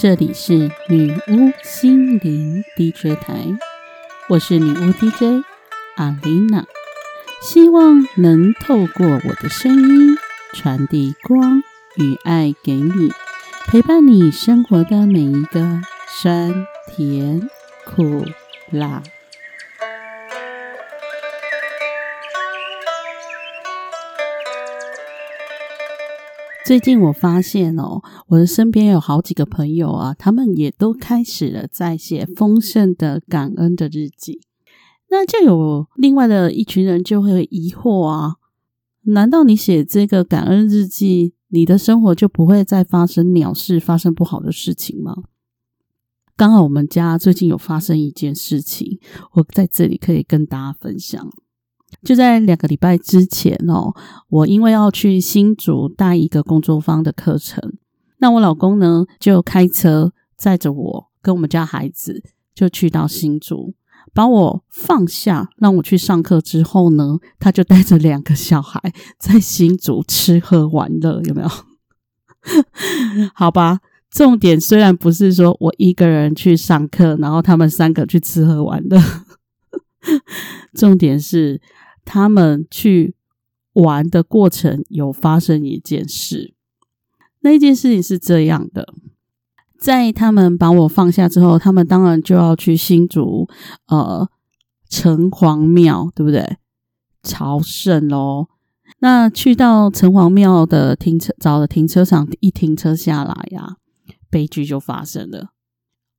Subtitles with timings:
[0.00, 3.58] 这里是女巫心灵 DJ 台，
[4.28, 5.44] 我是女巫 DJ
[5.96, 6.64] 阿丽娜，
[7.42, 10.16] 希望能透过我的声音
[10.52, 11.64] 传递光
[11.96, 13.10] 与爱给你，
[13.66, 16.54] 陪伴你生活的每一个酸
[16.86, 17.50] 甜
[17.84, 18.24] 苦
[18.70, 19.02] 辣。
[26.68, 34.42] 最近我发现哦，我的身边有好几个朋友啊，他们也都开始了在写丰盛的感恩的日记。
[35.08, 38.34] 那就有另外的一群人就会疑惑啊，
[39.04, 45.14] 难道你写这个感恩日记，你的生活就不会再发生鸟事、发生不好的事情吗？
[46.36, 49.00] 刚好我们家最近有发生一件事情，
[49.32, 51.32] 我在这里可以跟大家分享。
[52.02, 53.94] 就在两个礼拜之前哦，
[54.28, 57.74] 我因为要去新竹带一个工作坊的课程，
[58.18, 62.22] 那我老公呢就开车载着我跟我们家孩子
[62.54, 63.74] 就去到新竹，
[64.12, 68.80] 把我放下让我去上课之后呢，他就带着两个小孩
[69.18, 71.48] 在新竹吃喝玩乐，有没有？
[73.34, 73.80] 好吧，
[74.10, 79.00] 重点虽然不是说我一个人去上课，然后他们三个去吃喝玩乐，
[80.74, 81.60] 重点是。
[82.08, 83.14] 他们去
[83.74, 86.54] 玩的过程有发生一件事，
[87.40, 88.94] 那件事情是这样的：
[89.78, 93.46] 在他们把我放下之后，他们当然就要去新竹
[93.88, 94.26] 呃
[94.88, 96.56] 城隍庙，对不对？
[97.22, 98.48] 朝圣喽。
[99.00, 103.76] 那去到城隍庙的停车找的停车场，一停车下来呀，
[104.30, 105.50] 悲剧就发生了。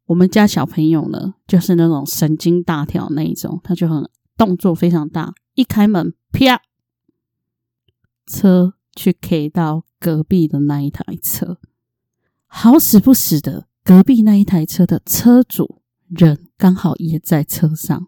[0.05, 5.33] 我们家小朋友呢，就是那种神经大条那一种，他就很动作非常大。
[5.59, 6.61] 一开门，啪，
[8.25, 11.57] 车去 K 到隔壁的那一台车，
[12.47, 18.07] 好死不死的，隔壁那一台车的车主人刚好也在车上。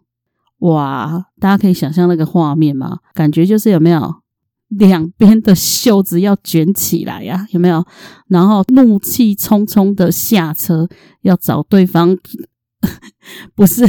[0.60, 3.00] 哇，大家可以想象那个画面吗？
[3.12, 4.22] 感觉就是有没有
[4.68, 7.46] 两边的袖子要卷起来呀？
[7.50, 7.84] 有没有？
[8.28, 10.88] 然后怒气冲冲的下车，
[11.20, 12.16] 要找对方。
[13.54, 13.84] 不是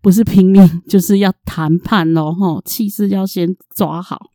[0.00, 4.30] 不是拼命，就是要谈判哦，吼，气势要先抓好。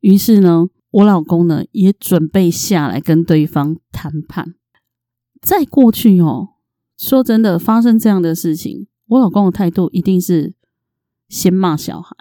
[0.00, 4.54] 于是呢，我老公呢也准备下来跟对方谈判。
[5.40, 6.48] 在过去哦，
[6.96, 10.54] 说真的，发生这样的事情，我老公的态度一定是
[11.28, 12.14] 先骂小孩。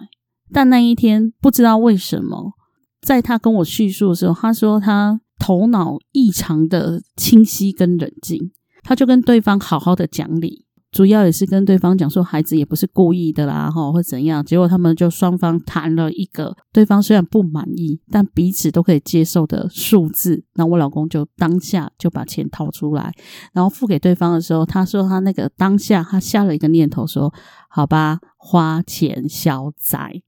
[0.52, 2.54] 但那一天不知道为什么，
[3.02, 8.52] 在他跟我叙述的时候，他说他头脑异常的清晰跟冷静，
[8.84, 10.66] 他就跟对方好好的讲理。
[10.92, 14.44] 主要也是跟对方讲说，孩子也不是故意的啦，哈，或怎样。
[14.44, 20.44] 结果他们就双方谈了一个对方虽然不满意，但彼此都可以接受的数字。
[20.56, 23.14] 那我老公就当下就把钱掏出来，
[23.54, 27.34] 然后付给对方的时候，他说他那个当下他下了一个念头，说
[27.70, 30.22] 好吧，花钱消灾，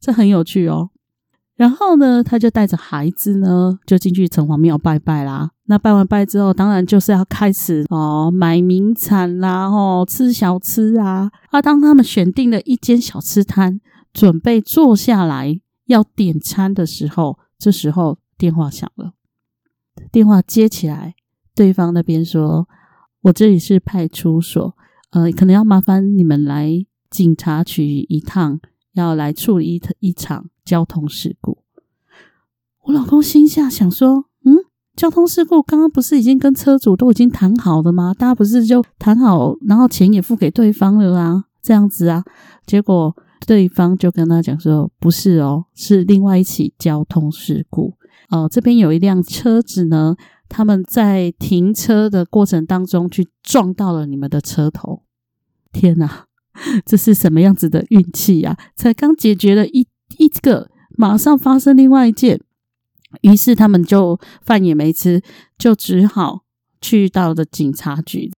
[0.00, 0.90] 这很有趣哦。
[1.62, 5.48] 然后呢，他就带着孩子呢，就进去城隍庙拜拜啦。
[5.66, 11.30] 那拜完拜之后，当然就是要开始哦，买名产啦，哦，吃小吃啊。
[11.52, 13.80] 啊，当他们选定了一间小吃摊，
[14.12, 19.12] 准备坐下来要点餐的时候，这时候电话响了。
[20.10, 21.14] 电话接起来，
[21.54, 22.66] 对方那边说
[23.22, 24.76] ：“我这里是派出所，
[25.12, 28.58] 呃，可能要麻烦你们来警察局一趟，
[28.94, 31.58] 要来处理一一场。”交通事故，
[32.84, 34.56] 我老公心下想说：“嗯，
[34.96, 38.14] 交通事故刚刚不是已经跟车主都已经谈好了吗？
[38.14, 41.44] 大家不是就谈好，然后钱也付给对方了啊？
[41.60, 42.24] 这样子啊？
[42.66, 43.14] 结果
[43.46, 47.94] 对方就跟他讲说：不是哦，是另外一起交通事故
[48.30, 48.48] 哦。
[48.50, 50.16] 这边有一辆车子呢，
[50.48, 55.02] 他们在停车的过程当中去撞到了你们的车头。
[55.72, 56.26] 天哪，
[56.84, 58.56] 这是什么样子的运气啊？
[58.76, 59.86] 才刚解决了一。”
[60.18, 62.40] 一个马上发生另外一件，
[63.22, 65.22] 于是他们就饭也没吃，
[65.58, 66.44] 就只好
[66.80, 68.32] 去到了警察局。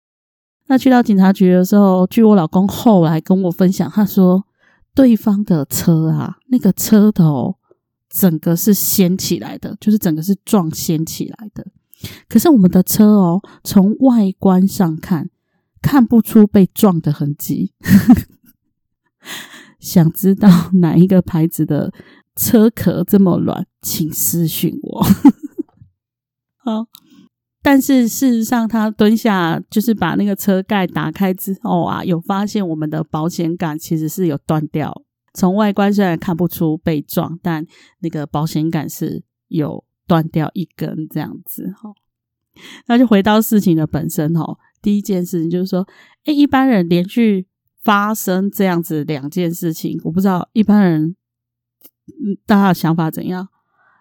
[0.68, 4.46] 那去到警察局的时候，据我老公后来跟我分享，他说
[4.96, 7.58] 对方的车啊，那个车头
[8.10, 11.68] 整个是掀起来的，就是整个是撞掀起来的。
[12.30, 15.30] 可是我们的车哦，从外观上看，
[15.82, 17.74] 看不出被撞的痕迹。
[19.84, 21.94] 想知道哪一个牌子的
[22.38, 25.04] 车壳这么软，请私讯我。
[26.64, 26.86] 好，
[27.62, 35.04] 但是事实上，他蹲下就是把那个车盖打开之后啊，有发现我们的保险杆其实是有断掉。
[35.34, 37.66] 从外观虽然看不出被撞，但
[38.00, 41.74] 那个保险杆是有断掉一根这样子。
[41.76, 41.90] 哈，
[42.88, 44.58] 那就回到事情的本身哦。
[44.82, 45.86] 第一件事情就是说，
[46.24, 47.48] 哎，一般人连续
[47.84, 51.16] 发生这样子两件事情，我不知道一般人
[52.46, 53.48] 大家的想法怎样，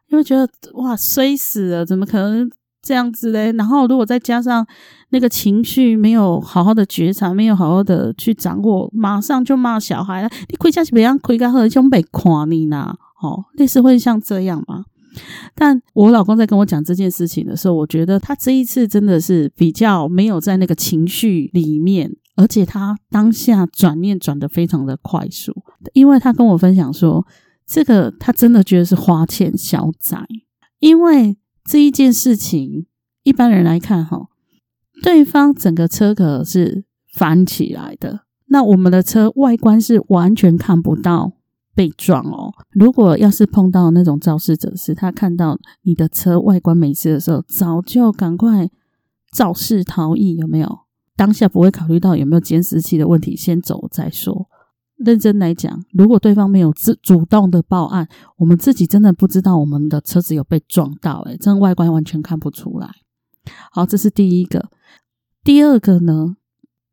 [0.09, 2.51] 因为觉得哇，衰死了，怎么可能
[2.81, 3.53] 这样子嘞？
[3.53, 4.67] 然后如果再加上
[5.11, 12.97] 那个情绪没有好好的觉察，没有好好的去掌握，马上就骂小孩了，你回家是别样回家和兄被夸你呢？
[13.23, 14.85] 哦，类似会像这样吗？
[15.55, 25.53] 但我老公在跟我讲这件事情的时候，我觉得他这一次真的是比较没有在那个情绪里面，而且他当下转念转的非常的快速，
[25.93, 27.27] 因为他跟我分享说，
[27.67, 30.27] 这个他真的觉得是花钱消灾，
[30.79, 32.87] 因为这一件事情
[33.23, 34.29] 一般人来看哈，
[35.03, 41.33] 对方整个车壳是翻起来的，那我们的车外观是完全看不到。
[41.75, 42.53] 被撞哦！
[42.73, 48.69] 如果要是碰到那种肇事者，是他看到你的车外观没事的时候，早就赶快
[49.33, 50.81] 肇事逃逸，有没有？
[51.23, 54.49] 当下不会考虑到有没有监视器的问题，先走再说。
[54.97, 58.09] 认真来讲，如果对方没有自主动的报案，
[58.39, 62.91] 我们自己真的不知道我们的车子有被撞到，诶这外观完全看不出来。
[63.71, 64.69] 好，这是第一个。
[65.45, 66.35] 第二个呢？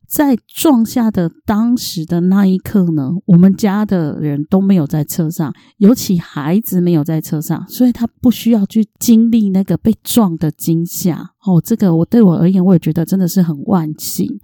[0.10, 11.30] 在撞下的当时的那一刻呢，我们家的人都没有在车上，尤其孩子没有在车上，所以他不需要去经历那个被撞的惊吓。
[11.46, 14.40] 哦，这个我对我而言，我也觉得真的是很万幸。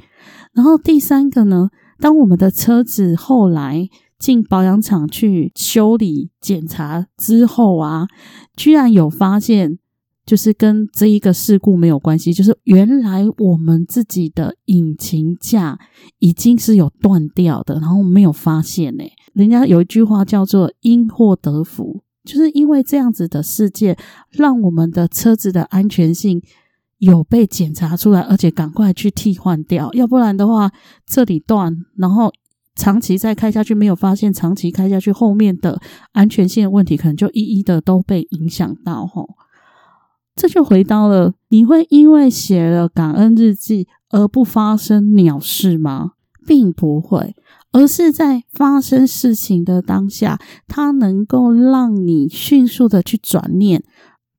[0.53, 1.69] 然后第三个呢，
[1.99, 3.89] 当我们的车子后来
[4.19, 8.05] 进保养厂去修理检查之后啊，
[8.55, 9.79] 居然有发现。
[10.25, 15.77] 就是跟这一个事故没有关系，就是原来我们自己的引擎架
[16.19, 19.03] 已经是有断掉的，然后没有发现呢。
[19.33, 23.95] 人家有一句话叫做“因祸得福”，就是因为这样子的事件，
[24.31, 26.41] 让我们的车子的安全性
[26.97, 29.91] 有被检查出来，而且赶快去替换掉。
[29.93, 30.71] 要不然的话，
[31.05, 32.31] 这里断，然后
[32.75, 35.79] 长期再开下去没有发现，长期开下去后面的
[36.13, 39.27] 安全性的问题，可能就一一的都被影响到吼。
[40.35, 46.11] 这就回到了，你会因为写了感恩日记而不发生鸟事吗？
[46.45, 47.33] 并不会，
[47.71, 53.83] 而是在发生事情的当下，它能够让你迅速的去转念，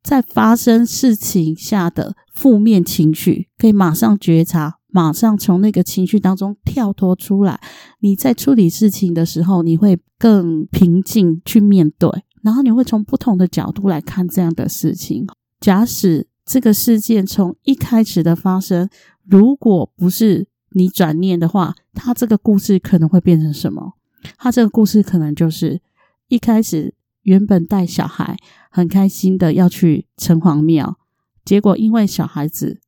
[0.04, 7.60] 在发生事情下的负面情绪，可以马上觉察，马上从那个情绪当中跳脱出来。
[7.98, 12.08] 你在处理事情的时候，你会更平静去面对，
[12.44, 15.26] 然后你会从不同的角度来看这样的事情。
[15.60, 18.88] 假使这个事件从一开始的发生，
[19.24, 23.94] 如果不是你转念的话，他这个故事可能会变成什么？
[24.36, 25.80] 他这个故事可能就是
[26.28, 28.36] 一开始原本带小孩
[28.70, 30.98] 很开心的要去城隍庙，
[31.44, 32.80] 结果因为小孩子。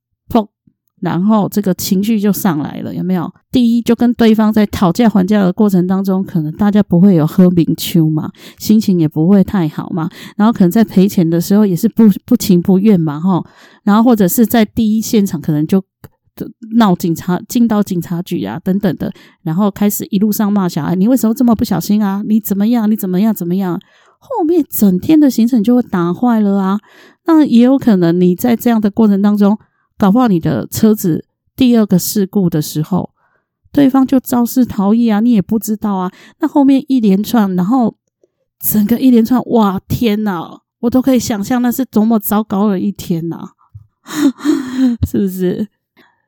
[1.00, 3.32] 然后这个情绪就上来了，有没有？
[3.52, 10.08] 第一，就跟对方在讨价还价的过程当中，可能大家不会有喝明秋嘛，心情也不会太好嘛。
[10.36, 13.42] 然后可能在赔钱的时候也是不不情不愿嘛，哈。
[13.84, 15.82] 然后或者是在第一现场，可能就
[16.76, 19.12] 闹警察，进到警察局啊等等的，
[19.42, 22.22] 然后开始一路上骂小孩：“你为什么这么不小心啊？
[22.26, 22.90] 你怎么样？
[22.90, 23.32] 你怎么样？
[23.32, 23.80] 怎么样？”
[24.18, 26.78] 后面整天的行程就会打坏了啊。
[27.24, 29.56] 那也有可能你在这样的过程当中。
[29.98, 31.26] 搞不好你的车子
[31.56, 33.10] 第二个事故的时候，
[33.72, 36.12] 对方就肇事逃逸啊，你也不知道啊。
[36.38, 37.96] 那后面一连串，然后
[38.60, 43.50] 整个一连串，哇天哪，我都可以想象那是多么糟糕的一天呐，
[45.06, 45.68] 是不是？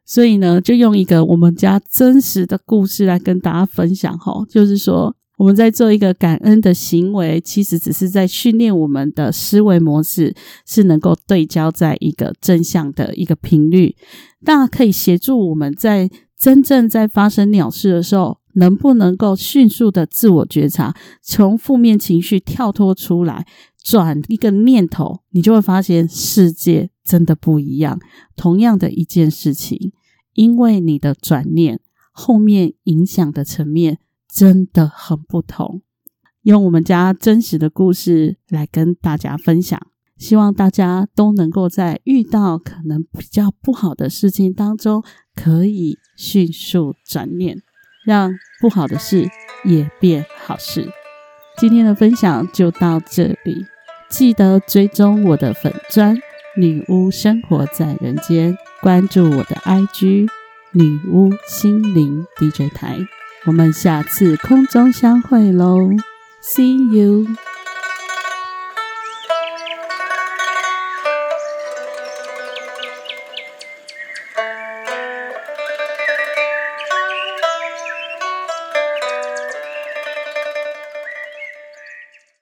[0.05, 5.15] 所以呢，就用一个我们家真实的故事来跟大家分享哈，就是说。
[5.41, 10.35] 我们在做一个感恩的行为，其实只是在训练我们的思维模式，
[10.67, 13.97] 是能够对焦在一个正向的一个频率，
[14.41, 23.47] 那可以协助我们在真正在发生鸟事的时候，能不能够迅速的自我觉察，从负面情绪跳脱出来，
[23.83, 27.99] 转一个念头，你就会发现世界真的不一样。
[28.37, 29.93] 同样的一件事情，
[30.35, 31.81] 因为你的转念，
[32.13, 34.01] 后面影响的层面。
[34.33, 35.83] 真的很不同，
[36.43, 39.81] 用我们家真实的故事来跟大家分享，
[40.17, 45.03] 希望大家都能够在遇到可能比较不好的事情当中，
[45.35, 47.59] 可以迅速转念，
[48.07, 49.29] 让不好的事
[49.65, 50.89] 也变好事。
[51.59, 53.67] 今天的分享就到这里，
[54.09, 56.17] 记得追踪我的粉砖
[56.57, 60.29] 女巫生活在人间，关注我的 IG
[60.73, 62.99] 女巫心灵 DJ 台。
[63.47, 65.91] 我们下次空中相会喽
[66.43, 67.50] ，See you。